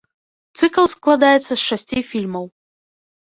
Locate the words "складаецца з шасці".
0.93-1.99